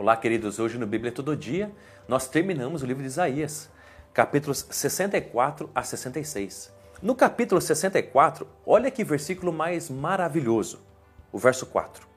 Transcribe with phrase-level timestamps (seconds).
[0.00, 0.58] Olá, queridos.
[0.58, 1.70] Hoje no Bíblia Todo Dia
[2.08, 3.68] nós terminamos o livro de Isaías,
[4.14, 6.72] capítulos 64 a 66.
[7.02, 10.80] No capítulo 64, olha que versículo mais maravilhoso,
[11.30, 12.08] o verso 4.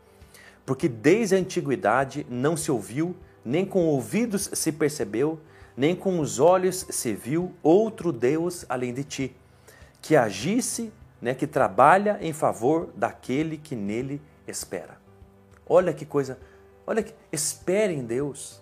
[0.65, 5.41] Porque desde a antiguidade não se ouviu, nem com ouvidos se percebeu,
[5.75, 9.35] nem com os olhos se viu outro Deus além de ti,
[10.01, 10.89] que agisse,
[11.21, 14.97] né, que trabalha em favor daquele que nele espera.
[15.67, 16.37] Olha que coisa
[16.85, 18.61] Olha, espere em Deus.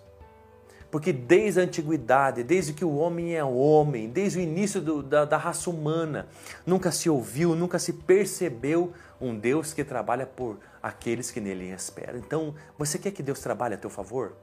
[0.90, 5.24] Porque desde a antiguidade, desde que o homem é homem, desde o início do, da,
[5.24, 6.28] da raça humana,
[6.66, 12.18] nunca se ouviu, nunca se percebeu um Deus que trabalha por aqueles que nele esperam.
[12.18, 14.34] Então, você quer que Deus trabalhe a teu favor?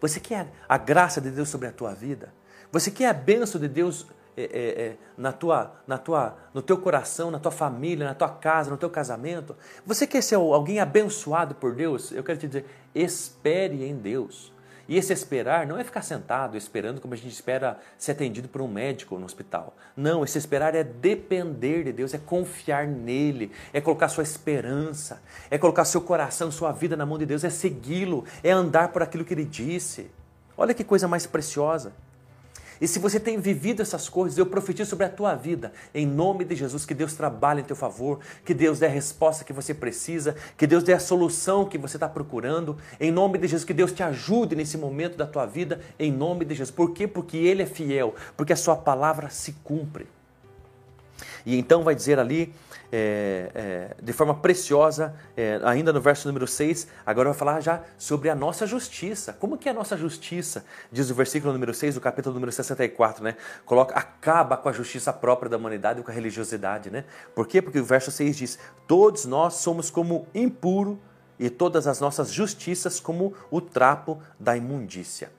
[0.00, 2.32] Você quer a graça de Deus sobre a tua vida?
[2.72, 4.06] Você quer a bênção de Deus
[4.40, 8.28] é, é, é, na tua, na tua, no teu coração, na tua família, na tua
[8.28, 9.56] casa, no teu casamento.
[9.86, 12.12] Você quer ser alguém abençoado por Deus?
[12.12, 14.52] Eu quero te dizer, espere em Deus.
[14.90, 18.60] E esse esperar não é ficar sentado esperando como a gente espera ser atendido por
[18.60, 19.72] um médico no hospital.
[19.96, 25.56] Não, esse esperar é depender de Deus, é confiar nele, é colocar sua esperança, é
[25.56, 29.24] colocar seu coração, sua vida na mão de Deus, é segui-lo, é andar por aquilo
[29.24, 30.10] que ele disse.
[30.56, 31.92] Olha que coisa mais preciosa.
[32.80, 36.44] E se você tem vivido essas coisas, eu profetizo sobre a tua vida, em nome
[36.44, 39.74] de Jesus, que Deus trabalhe em teu favor, que Deus dê a resposta que você
[39.74, 43.74] precisa, que Deus dê a solução que você está procurando, em nome de Jesus, que
[43.74, 46.70] Deus te ajude nesse momento da tua vida, em nome de Jesus.
[46.70, 47.06] Por quê?
[47.06, 50.06] Porque Ele é fiel, porque a sua palavra se cumpre.
[51.44, 52.54] E então vai dizer ali,
[52.92, 57.82] é, é, de forma preciosa, é, ainda no verso número 6, agora vai falar já
[57.96, 59.32] sobre a nossa justiça.
[59.32, 60.64] Como que é a nossa justiça?
[60.90, 63.36] Diz o versículo número 6 do capítulo número 64, né?
[63.64, 67.04] Coloca, acaba com a justiça própria da humanidade e com a religiosidade, né?
[67.34, 67.62] Por quê?
[67.62, 70.98] Porque o verso 6 diz, todos nós somos como impuro
[71.38, 75.30] e todas as nossas justiças como o trapo da imundícia.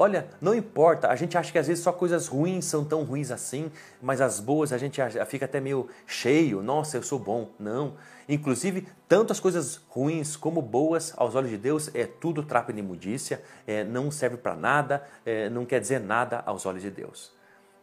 [0.00, 3.32] Olha, não importa, a gente acha que às vezes só coisas ruins são tão ruins
[3.32, 3.68] assim,
[4.00, 7.50] mas as boas a gente fica até meio cheio, nossa, eu sou bom.
[7.58, 7.94] Não.
[8.28, 12.78] Inclusive, tanto as coisas ruins como boas aos olhos de Deus é tudo trapo de
[12.78, 17.32] imundícia, é, não serve para nada, é, não quer dizer nada aos olhos de Deus.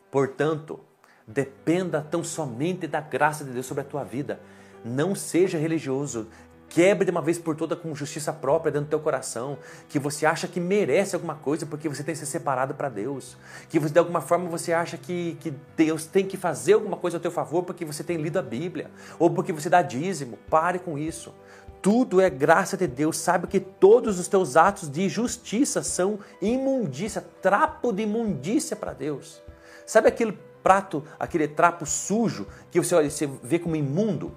[0.10, 0.80] Portanto,
[1.28, 4.40] dependa tão somente da graça de Deus sobre a tua vida.
[4.86, 6.30] Não seja religioso,
[6.70, 10.26] Quebre de uma vez por toda com justiça própria dentro do teu coração, que você
[10.26, 13.38] acha que merece alguma coisa porque você tem se separado para Deus,
[13.70, 17.18] que você, de alguma forma você acha que, que Deus tem que fazer alguma coisa
[17.18, 20.38] a teu favor porque você tem lido a Bíblia, ou porque você dá dízimo.
[20.50, 21.34] Pare com isso.
[21.82, 23.18] Tudo é graça de Deus.
[23.18, 29.42] Sabe que todos os teus atos de justiça são imundícia, trapo de imundícia para Deus.
[29.86, 34.36] Sabe aquele prato, aquele trapo sujo que você, você vê como imundo?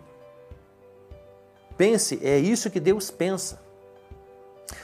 [1.79, 3.61] Pense, é isso que Deus pensa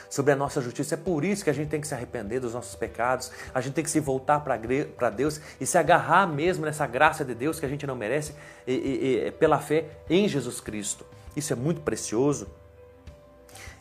[0.08, 0.94] sobre a nossa justiça.
[0.94, 3.74] É por isso que a gente tem que se arrepender dos nossos pecados, a gente
[3.74, 7.66] tem que se voltar para Deus e se agarrar mesmo nessa graça de Deus que
[7.66, 8.32] a gente não merece
[8.64, 11.04] e, e, e, pela fé em Jesus Cristo.
[11.36, 12.46] Isso é muito precioso.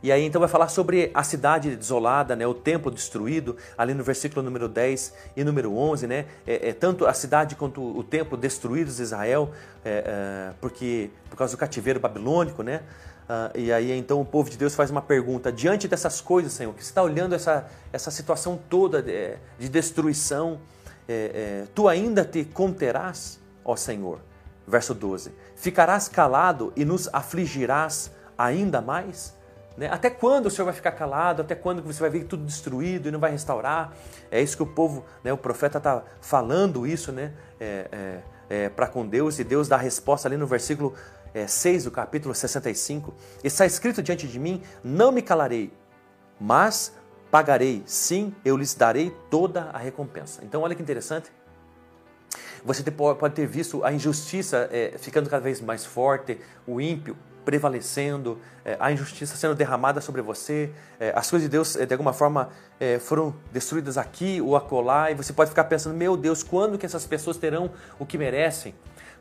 [0.03, 4.03] E aí então vai falar sobre a cidade desolada, né, o templo destruído, ali no
[4.03, 8.38] versículo número 10 e número 11, né, é, é tanto a cidade quanto o templo
[8.38, 9.52] destruídos de Israel,
[9.86, 12.81] é, é, porque por causa do cativeiro babilônico, né,
[13.30, 16.74] ah, e aí então o povo de Deus faz uma pergunta, diante dessas coisas, Senhor,
[16.74, 20.59] que você está olhando essa, essa situação toda de, de destruição,
[21.08, 24.19] é, é, tu ainda te conterás, ó Senhor?
[24.68, 29.34] Verso 12: Ficarás calado e nos afligirás ainda mais?
[29.76, 29.90] Né?
[29.92, 31.42] Até quando o Senhor vai ficar calado?
[31.42, 33.94] Até quando você vai ver tudo destruído e não vai restaurar?
[34.30, 38.20] É isso que o povo, né, o profeta está falando isso né, é, é,
[38.50, 40.94] é, para com Deus e Deus dá a resposta ali no versículo
[41.34, 43.14] é, 6 do capítulo 65.
[43.44, 45.74] Está escrito diante de mim: Não me calarei,
[46.40, 46.94] mas
[47.32, 50.42] pagarei, sim, eu lhes darei toda a recompensa.
[50.44, 51.32] Então, olha que interessante.
[52.64, 58.40] Você pode ter visto a injustiça é, ficando cada vez mais forte, o ímpio prevalecendo,
[58.66, 62.13] é, a injustiça sendo derramada sobre você, é, as coisas de Deus é, de alguma
[62.13, 62.50] forma
[63.00, 67.06] foram destruídas aqui ou acolá, e você pode ficar pensando, meu Deus, quando que essas
[67.06, 68.75] pessoas terão o que merecem?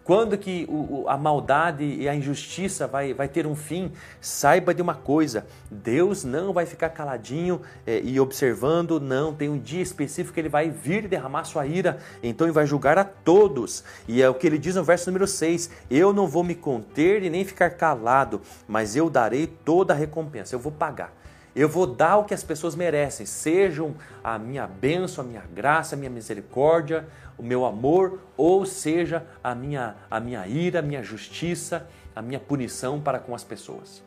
[0.04, 3.92] Quando que o, a maldade e a injustiça vai, vai ter um fim?
[4.20, 9.32] Saiba de uma coisa: Deus não vai ficar caladinho é, e observando, não.
[9.32, 12.98] Tem um dia específico que ele vai vir derramar sua ira, então ele vai julgar
[12.98, 13.84] a todos.
[14.08, 17.22] E é o que ele diz no verso número 6: Eu não vou me conter
[17.22, 21.21] e nem ficar calado, mas eu darei toda a recompensa, eu vou pagar.
[21.54, 23.94] Eu vou dar o que as pessoas merecem, sejam
[24.24, 27.06] a minha bênção, a minha graça, a minha misericórdia,
[27.36, 32.40] o meu amor, ou seja a minha, a minha ira, a minha justiça, a minha
[32.40, 34.02] punição para com as pessoas.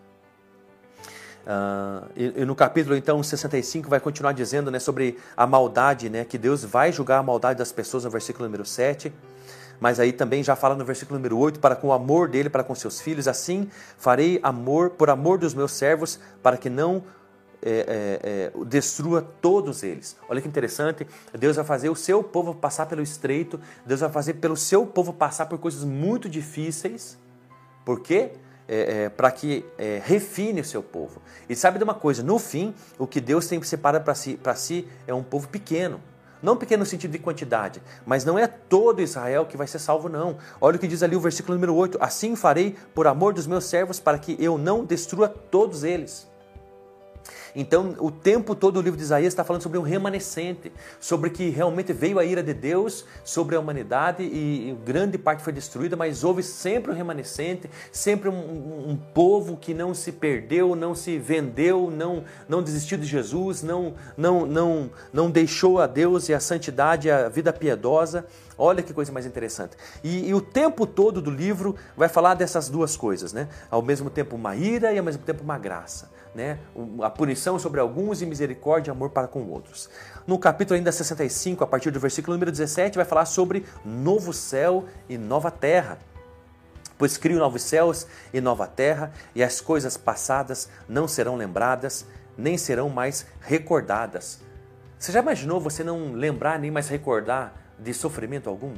[1.46, 6.26] Uh, e, e, no capítulo então 65 vai continuar dizendo né, sobre a maldade, né,
[6.26, 9.14] que Deus vai julgar a maldade das pessoas no versículo número 7.
[9.80, 12.64] Mas aí também já fala no versículo número 8, para com o amor dele, para
[12.64, 17.04] com seus filhos, assim farei amor por amor dos meus servos, para que não
[17.62, 20.18] é, é, é, destrua todos eles.
[20.30, 21.08] Olha que interessante,
[21.38, 25.14] Deus vai fazer o seu povo passar pelo estreito, Deus vai fazer pelo seu povo
[25.14, 27.18] passar por coisas muito difíceis.
[27.84, 28.32] Por quê?
[28.68, 31.22] É, é, para que é, refine o seu povo.
[31.48, 34.88] E sabe de uma coisa, no fim, o que Deus tem separado para si, si
[35.06, 36.02] é um povo pequeno.
[36.42, 40.10] Não pequeno no sentido de quantidade, mas não é todo Israel que vai ser salvo,
[40.10, 40.38] não.
[40.60, 43.66] Olha o que diz ali o versículo número 8: Assim farei por amor dos meus
[43.66, 46.28] servos, para que eu não destrua todos eles.
[47.56, 51.50] Então, o tempo todo o livro de Isaías está falando sobre um remanescente, sobre que
[51.50, 56.24] realmente veio a ira de Deus sobre a humanidade e, grande parte foi destruída, mas
[56.24, 61.18] houve sempre um remanescente, sempre um, um, um, povo que não se perdeu, não se
[61.18, 66.40] vendeu, não, não desistiu de Jesus, não, não, não, não deixou a Deus e a
[66.40, 68.26] santidade, a vida piedosa.
[68.58, 69.76] Olha que coisa mais interessante.
[70.04, 73.50] E, e, o tempo todo do livro vai falar dessas duas coisas, né?
[73.70, 76.60] Ao mesmo tempo uma ira e ao mesmo tempo uma graça, né?
[77.02, 79.90] A punição sobre alguns e misericórdia e amor para com outros.
[80.26, 84.86] No capítulo ainda 65, a partir do versículo número 17, vai falar sobre novo céu
[85.10, 85.98] e nova terra.
[86.98, 92.06] Pois crio novos céus e nova terra, e as coisas passadas não serão lembradas,
[92.38, 94.40] nem serão mais recordadas.
[94.98, 98.74] Você já imaginou você não lembrar nem mais recordar de sofrimento algum?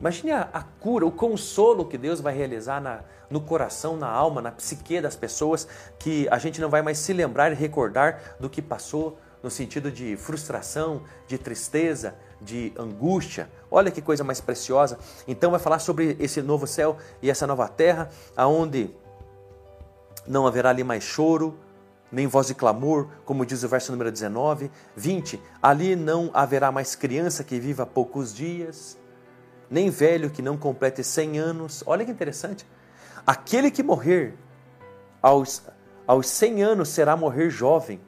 [0.00, 4.40] Imagine a, a, cura, o consolo que Deus vai realizar na, no coração, na alma,
[4.40, 8.48] na psique das pessoas, que a gente não vai mais se lembrar e recordar do
[8.48, 13.48] que passou no sentido de frustração, de tristeza, de angústia.
[13.70, 14.98] Olha que coisa mais preciosa.
[15.28, 18.90] Então vai falar sobre esse novo céu e essa nova terra, aonde
[20.26, 21.58] não haverá ali mais choro,
[22.10, 24.70] nem voz de clamor, como diz o verso número 19.
[24.96, 25.40] 20.
[25.62, 28.98] Ali não haverá mais criança que viva poucos dias,
[29.70, 31.82] nem velho que não complete 100 anos.
[31.86, 32.66] Olha que interessante.
[33.26, 34.34] Aquele que morrer
[35.22, 35.62] aos,
[36.06, 38.00] aos 100 anos será morrer jovem,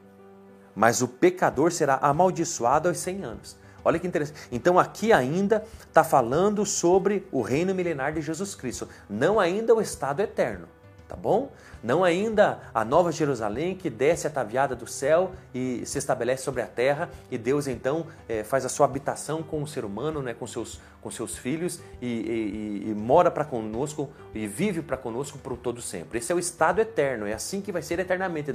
[0.75, 3.57] mas o pecador será amaldiçoado aos 100 anos.
[3.85, 4.47] Olha que interessante.
[4.51, 9.81] Então aqui ainda está falando sobre o reino milenar de Jesus Cristo, não ainda o
[9.81, 10.67] estado eterno
[11.13, 11.51] tá bom?
[11.83, 16.65] Não ainda a nova Jerusalém que desce ataviada do céu e se estabelece sobre a
[16.65, 20.47] terra e Deus então é, faz a sua habitação com o ser humano, né, com,
[20.47, 25.55] seus, com seus filhos e, e, e mora para conosco e vive para conosco por
[25.55, 26.17] todo sempre.
[26.17, 28.51] Esse é o estado eterno, é assim que vai ser eternamente,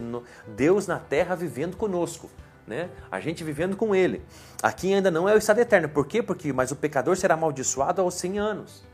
[0.49, 2.29] Deus na terra vivendo conosco.
[2.67, 2.91] Né?
[3.11, 4.21] A gente vivendo com Ele.
[4.61, 5.89] Aqui ainda não é o estado eterno.
[5.89, 6.23] Por quê?
[6.23, 8.85] Porque mas o pecador será amaldiçoado aos 100 anos.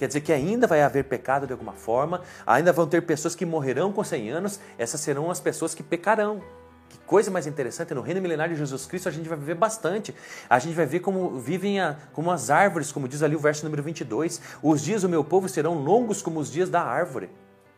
[0.00, 3.44] Quer dizer que ainda vai haver pecado de alguma forma, ainda vão ter pessoas que
[3.44, 6.40] morrerão com 100 anos, essas serão as pessoas que pecarão.
[6.88, 10.14] Que coisa mais interessante, no reino milenário de Jesus Cristo a gente vai viver bastante.
[10.48, 13.62] A gente vai ver como vivem a, como as árvores, como diz ali o verso
[13.62, 14.40] número 22.
[14.62, 17.28] Os dias do meu povo serão longos como os dias da árvore.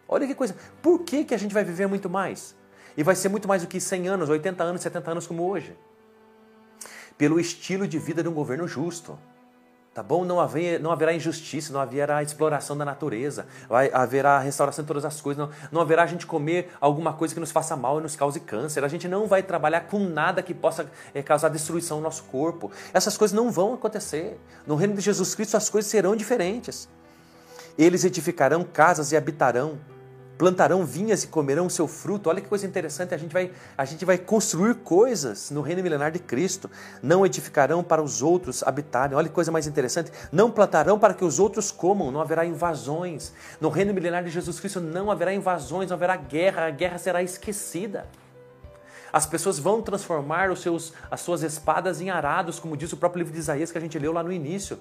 [0.07, 0.55] Olha que coisa.
[0.81, 2.55] Por que, que a gente vai viver muito mais?
[2.97, 5.77] E vai ser muito mais do que 100 anos, 80 anos, 70 anos como hoje.
[7.19, 9.19] Pelo estilo de vida de um governo justo.
[9.95, 10.25] Tá bom?
[10.25, 15.05] Não, haver, não haverá injustiça, não haverá exploração da natureza, vai, haverá restauração de todas
[15.05, 18.03] as coisas, não, não haverá a gente comer alguma coisa que nos faça mal e
[18.03, 18.83] nos cause câncer.
[18.85, 22.71] A gente não vai trabalhar com nada que possa é, causar destruição no nosso corpo.
[22.95, 24.41] Essas coisas não vão acontecer.
[24.67, 26.89] No reino de Jesus Cristo as coisas serão diferentes.
[27.77, 29.79] Eles edificarão casas e habitarão
[30.43, 32.29] plantarão vinhas e comerão o seu fruto.
[32.29, 36.11] Olha que coisa interessante, a gente vai, a gente vai construir coisas no reino milenar
[36.11, 36.69] de Cristo.
[37.01, 39.17] Não edificarão para os outros habitarem.
[39.17, 43.33] Olha que coisa mais interessante, não plantarão para que os outros comam, não haverá invasões.
[43.61, 47.23] No reino milenar de Jesus Cristo não haverá invasões, não haverá guerra, a guerra será
[47.23, 48.09] esquecida.
[49.13, 53.21] As pessoas vão transformar os seus, as suas espadas em arados, como diz o próprio
[53.21, 54.77] livro de Isaías que a gente leu lá no início.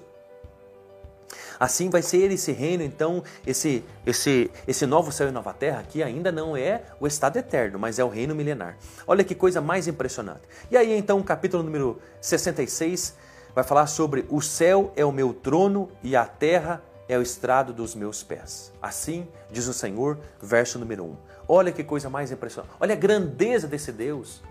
[1.62, 6.02] Assim vai ser esse reino, então, esse, esse, esse novo céu e nova terra, que
[6.02, 8.76] ainda não é o estado eterno, mas é o reino milenar.
[9.06, 10.40] Olha que coisa mais impressionante.
[10.72, 13.14] E aí, então, o capítulo número 66
[13.54, 17.72] vai falar sobre o céu é o meu trono e a terra é o estrado
[17.72, 18.72] dos meus pés.
[18.82, 21.16] Assim diz o Senhor, verso número 1.
[21.46, 22.74] Olha que coisa mais impressionante.
[22.80, 24.42] Olha a grandeza desse Deus.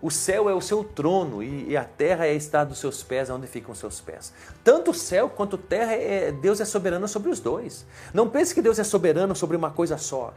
[0.00, 3.28] O céu é o seu trono e, a terra é a estrada dos seus pés,
[3.30, 4.32] onde ficam os seus pés.
[4.62, 7.84] Tanto o céu quanto a terra, é, Deus é soberano sobre os dois.
[8.14, 10.32] Não pense que Deus é soberano sobre uma coisa só.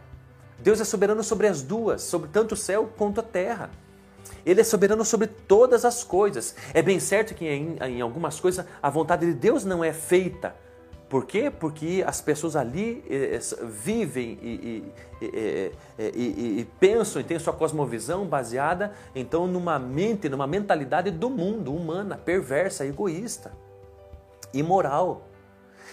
[0.58, 3.70] Deus é soberano sobre as duas, sobre tanto o céu quanto a terra.
[4.44, 6.56] Ele é soberano sobre todas as coisas.
[6.74, 10.56] É bem certo que em, em algumas coisas a vontade de Deus não é feita
[11.12, 11.52] Por quê?
[11.52, 18.26] Porque as pessoas ali eh, vivem e, e, e, e, pensam e têm sua cosmovisão
[18.26, 23.52] baseada então numa mente, numa mentalidade do mundo, humana, perversa, egoísta,
[24.54, 25.28] imoral.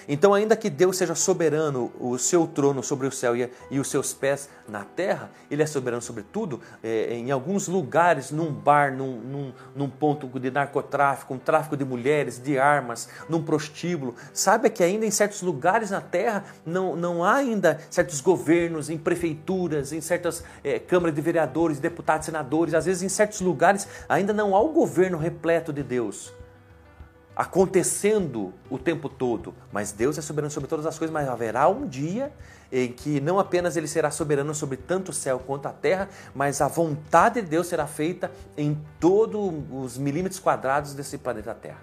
[0.08, 4.14] Então, ainda que Deus seja soberano, o seu trono sobre o céu e, os seus
[4.14, 6.62] pés na terra, Ele é soberano sobre tudo.
[6.82, 11.84] É, em alguns lugares, num bar, num, num, num, ponto de narcotráfico, um tráfico de
[11.84, 14.14] mulheres, de armas, num prostíbulo.
[14.32, 18.96] Sabe que ainda em certos lugares na terra não, não há ainda certos governos, em
[18.96, 24.32] prefeituras, em certas é, câmaras de vereadores, deputados, senadores, às vezes em certos lugares ainda
[24.32, 26.32] não há o governo repleto de Deus
[27.38, 31.86] acontecendo o tempo todo, mas Deus é soberano sobre todas as coisas, mas haverá um
[31.86, 32.32] dia
[32.72, 36.60] em que não apenas ele será soberano sobre tanto o céu quanto a terra, mas
[36.60, 41.78] a vontade de Deus será feita em todos os milímetros quadrados desse planeta Terra.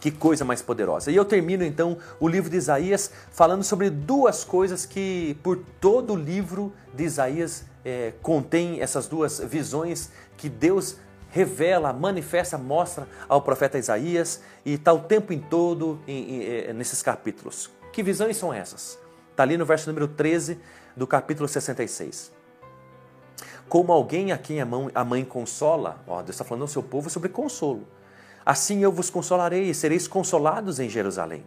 [0.00, 1.10] Que coisa mais poderosa.
[1.10, 6.14] E eu termino então o livro de Isaías falando sobre duas coisas que por todo
[6.14, 10.96] o livro de Isaías é, contém essas duas visões que Deus
[11.30, 16.72] revela, manifesta, mostra ao profeta Isaías e está o tempo em todo em, em, eh,
[16.72, 17.70] nesses capítulos.
[17.92, 18.98] Que visões são essas?
[19.30, 20.58] Está ali no verso número 13
[20.96, 22.32] do capítulo 66.
[23.68, 26.82] Como alguém a quem a mãe, a mãe consola, ó, Deus está falando ao seu
[26.82, 27.86] povo sobre consolo.
[28.44, 31.44] Assim eu vos consolarei e sereis consolados em Jerusalém.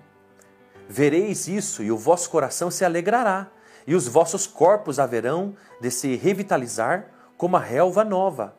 [0.88, 3.48] Vereis isso e o vosso coração se alegrará,
[3.86, 8.56] e os vossos corpos haverão de se revitalizar como a relva nova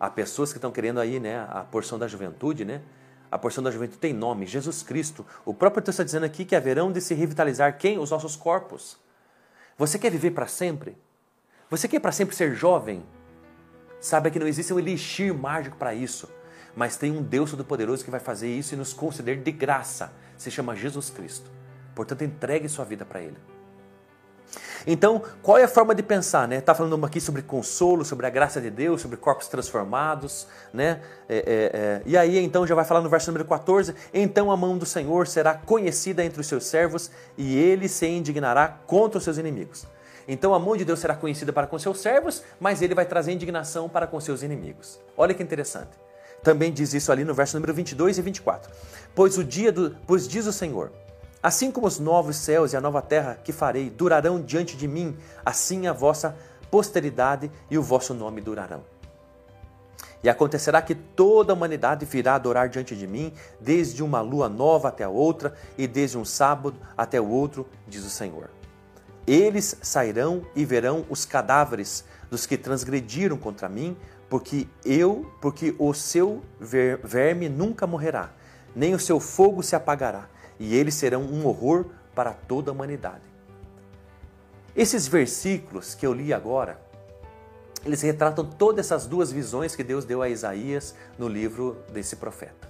[0.00, 2.80] Há pessoas que estão querendo aí, né, a porção da juventude, né?
[3.30, 5.24] A porção da juventude tem nome, Jesus Cristo.
[5.44, 7.98] O próprio texto está dizendo aqui que haverão de se revitalizar quem?
[7.98, 8.98] Os nossos corpos.
[9.76, 10.96] Você quer viver para sempre?
[11.68, 13.04] Você quer para sempre ser jovem?
[14.00, 16.28] Saiba que não existe um elixir mágico para isso.
[16.74, 20.12] Mas tem um Deus Todo-Poderoso que vai fazer isso e nos conceder de graça.
[20.36, 21.50] Se chama Jesus Cristo.
[21.94, 23.36] Portanto, entregue sua vida para Ele.
[24.86, 26.48] Então, qual é a forma de pensar?
[26.48, 26.56] Né?
[26.56, 30.46] Está falando aqui sobre consolo, sobre a graça de Deus, sobre corpos transformados.
[30.72, 31.00] Né?
[31.28, 32.02] É, é, é.
[32.06, 35.26] E aí, então, já vai falar no verso número 14: Então a mão do Senhor
[35.26, 39.86] será conhecida entre os seus servos, e ele se indignará contra os seus inimigos.
[40.26, 43.32] Então a mão de Deus será conhecida para com seus servos, mas ele vai trazer
[43.32, 45.00] indignação para com seus inimigos.
[45.16, 45.90] Olha que interessante.
[46.42, 48.70] Também diz isso ali no verso número 22 e 24.
[49.14, 50.92] Pois o dia do, pois diz o Senhor:
[51.42, 55.16] Assim como os novos céus e a nova terra que farei durarão diante de mim,
[55.44, 56.36] assim a vossa
[56.70, 58.84] posteridade e o vosso nome durarão.
[60.22, 64.88] E acontecerá que toda a humanidade virá adorar diante de mim, desde uma lua nova
[64.88, 68.50] até a outra, e desde um sábado até o outro, diz o Senhor.
[69.26, 73.96] Eles sairão e verão os cadáveres dos que transgrediram contra mim,
[74.28, 78.30] porque eu, porque o seu verme nunca morrerá,
[78.76, 80.28] nem o seu fogo se apagará
[80.60, 83.24] e eles serão um horror para toda a humanidade.
[84.76, 86.78] Esses versículos que eu li agora,
[87.84, 92.68] eles retratam todas essas duas visões que Deus deu a Isaías no livro desse profeta.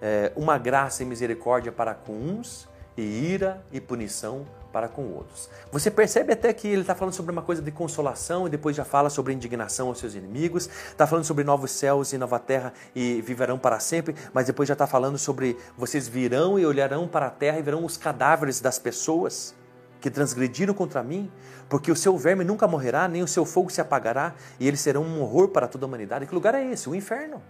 [0.00, 5.48] É, uma graça e misericórdia para com uns e ira e punição para com outros.
[5.72, 8.84] Você percebe até que ele está falando sobre uma coisa de consolação e depois já
[8.84, 13.20] fala sobre indignação aos seus inimigos, está falando sobre novos céus e nova terra e
[13.22, 17.30] viverão para sempre, mas depois já está falando sobre vocês virão e olharão para a
[17.30, 19.54] terra e verão os cadáveres das pessoas
[20.00, 21.30] que transgrediram contra mim,
[21.68, 25.02] porque o seu verme nunca morrerá, nem o seu fogo se apagará, e eles serão
[25.02, 26.26] um horror para toda a humanidade.
[26.26, 26.88] Que lugar é esse?
[26.88, 27.42] O inferno.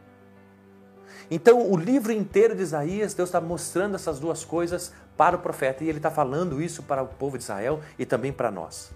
[1.30, 5.84] Então, o livro inteiro de Isaías, Deus está mostrando essas duas coisas para o profeta
[5.84, 8.90] e ele está falando isso para o povo de Israel e também para nós.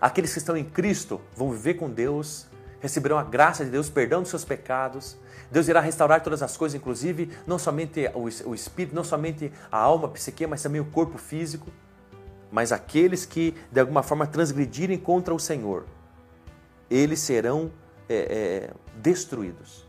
[0.00, 2.46] Aqueles que estão em Cristo vão viver com Deus,
[2.80, 5.16] receberão a graça de Deus, perdão dos seus pecados.
[5.50, 10.06] Deus irá restaurar todas as coisas, inclusive não somente o espírito, não somente a alma,
[10.06, 11.70] a psique, mas também o corpo físico.
[12.50, 15.86] Mas aqueles que de alguma forma transgredirem contra o Senhor,
[16.90, 17.72] eles serão
[18.08, 19.84] é, é, destruídos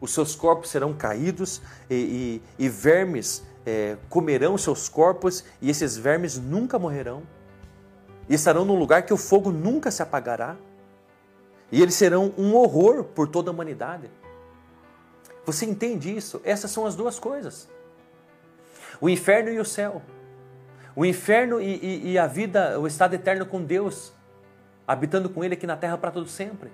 [0.00, 5.96] os seus corpos serão caídos e, e, e vermes é, comerão seus corpos e esses
[5.96, 7.22] vermes nunca morrerão.
[8.28, 10.56] E estarão num lugar que o fogo nunca se apagará.
[11.70, 14.10] E eles serão um horror por toda a humanidade.
[15.44, 16.40] Você entende isso?
[16.44, 17.68] Essas são as duas coisas:
[19.00, 20.02] o inferno e o céu.
[20.94, 24.12] O inferno e, e, e a vida, o estado eterno com Deus,
[24.86, 26.70] habitando com Ele aqui na terra para todo sempre.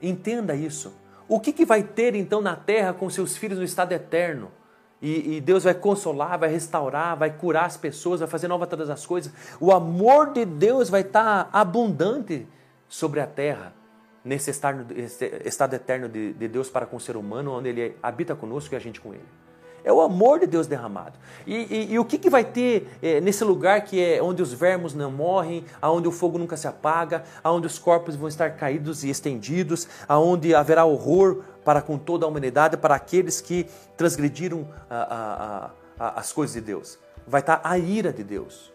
[0.00, 0.92] Entenda isso.
[1.30, 4.50] O que, que vai ter então na terra com seus filhos no estado eterno?
[5.00, 8.90] E, e, Deus vai consolar, vai restaurar, vai curar as pessoas, vai fazer nova todas
[8.90, 9.32] as coisas.
[9.60, 12.48] O amor de Deus vai estar abundante
[12.88, 13.72] sobre a terra,
[14.24, 14.92] nesse estado,
[15.44, 18.76] estado eterno de, de, Deus para com o ser humano, onde Ele habita conosco e
[18.76, 19.24] a gente com Ele.
[19.82, 21.18] É o amor de Deus derramado.
[21.46, 24.52] E, e, e o que, que vai ter é, nesse lugar que é onde os
[24.52, 29.04] vermos não morrem, aonde o fogo nunca se apaga, aonde os corpos vão estar caídos
[29.04, 35.70] e estendidos, aonde haverá horror para com toda a humanidade, para aqueles que transgrediram a,
[35.98, 36.98] a, a, as coisas de Deus?
[37.26, 38.72] Vai estar a ira de Deus.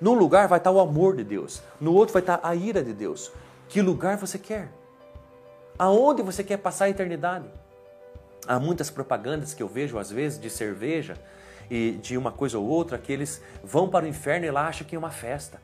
[0.00, 2.92] Num lugar vai estar o amor de Deus, no outro vai estar a ira de
[2.92, 3.32] Deus.
[3.68, 4.70] Que lugar você quer?
[5.78, 7.48] Aonde você quer passar a eternidade?
[8.48, 11.18] Há muitas propagandas que eu vejo às vezes de cerveja
[11.70, 14.86] e de uma coisa ou outra que eles vão para o inferno e lá acham
[14.86, 15.60] que é uma festa.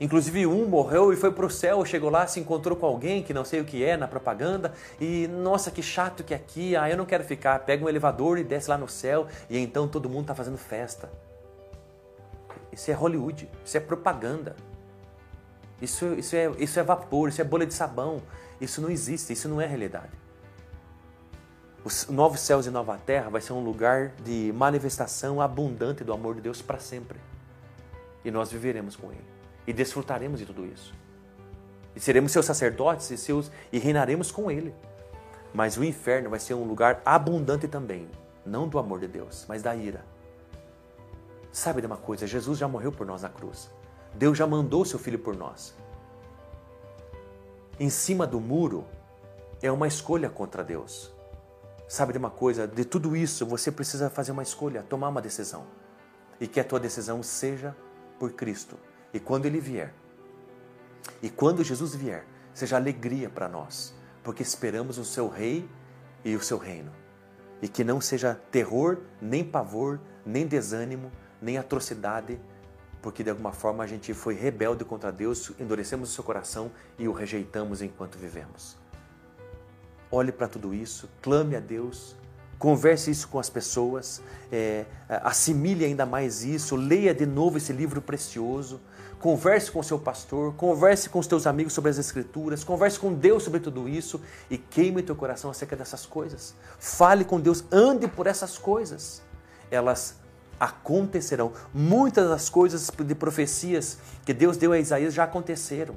[0.00, 3.32] Inclusive um morreu e foi para o céu, chegou lá, se encontrou com alguém que
[3.32, 6.90] não sei o que é na propaganda e nossa que chato que é aqui, ah
[6.90, 10.10] eu não quero ficar, pega um elevador e desce lá no céu e então todo
[10.10, 11.08] mundo está fazendo festa.
[12.72, 14.56] Isso é Hollywood, isso é propaganda.
[15.80, 18.20] Isso, isso, é, isso é vapor, isso é bolha de sabão.
[18.60, 20.25] Isso não existe, isso não é realidade.
[21.86, 26.34] Os novos céus e nova terra vai ser um lugar de manifestação abundante do amor
[26.34, 27.16] de Deus para sempre.
[28.24, 29.24] E nós viveremos com Ele.
[29.68, 30.92] E desfrutaremos de tudo isso.
[31.94, 34.74] E seremos seus sacerdotes e, seus, e reinaremos com Ele.
[35.54, 38.10] Mas o inferno vai ser um lugar abundante também.
[38.44, 40.04] Não do amor de Deus, mas da ira
[41.52, 42.26] Sabe de uma coisa?
[42.26, 43.70] Jesus já morreu por nós na cruz.
[44.12, 45.72] Deus já mandou seu filho por nós.
[47.78, 48.84] Em cima do muro
[49.62, 51.14] é uma escolha contra Deus.
[51.88, 52.66] Sabe de uma coisa?
[52.66, 55.66] De tudo isso você precisa fazer uma escolha, tomar uma decisão.
[56.40, 57.76] E que a tua decisão seja
[58.18, 58.76] por Cristo.
[59.12, 59.94] E quando Ele vier,
[61.22, 65.68] e quando Jesus vier, seja alegria para nós, porque esperamos o seu Rei
[66.24, 66.92] e o seu reino.
[67.62, 72.40] E que não seja terror, nem pavor, nem desânimo, nem atrocidade,
[73.00, 77.06] porque de alguma forma a gente foi rebelde contra Deus, endurecemos o seu coração e
[77.06, 78.76] o rejeitamos enquanto vivemos.
[80.10, 82.14] Olhe para tudo isso, clame a Deus,
[82.58, 88.00] converse isso com as pessoas, é, assimile ainda mais isso, leia de novo esse livro
[88.00, 88.80] precioso,
[89.18, 93.12] converse com o seu pastor, converse com os teus amigos sobre as Escrituras, converse com
[93.12, 96.54] Deus sobre tudo isso e queime teu coração acerca dessas coisas.
[96.78, 99.22] Fale com Deus, ande por essas coisas.
[99.70, 100.16] Elas
[100.58, 101.52] acontecerão.
[101.72, 105.94] Muitas das coisas de profecias que Deus deu a Isaías já aconteceram.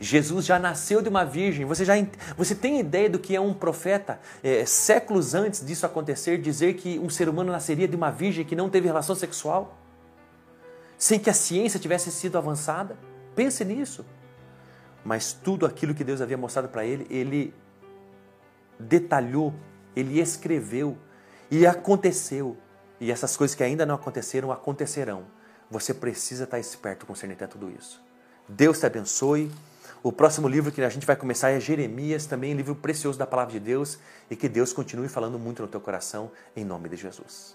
[0.00, 1.64] Jesus já nasceu de uma virgem.
[1.64, 1.94] Você já
[2.36, 6.98] você tem ideia do que é um profeta é, séculos antes disso acontecer dizer que
[6.98, 9.78] um ser humano nasceria de uma virgem que não teve relação sexual,
[10.98, 12.96] sem que a ciência tivesse sido avançada?
[13.34, 14.04] Pense nisso.
[15.04, 17.54] Mas tudo aquilo que Deus havia mostrado para ele, ele
[18.78, 19.54] detalhou,
[19.96, 20.96] ele escreveu
[21.50, 22.56] e aconteceu.
[23.00, 25.24] E essas coisas que ainda não aconteceram, acontecerão.
[25.70, 28.02] Você precisa estar esperto concernente a tudo isso.
[28.48, 29.50] Deus te abençoe.
[30.02, 33.52] O próximo livro que a gente vai começar é Jeremias, também livro precioso da palavra
[33.52, 33.98] de Deus,
[34.30, 37.54] e que Deus continue falando muito no teu coração, em nome de Jesus.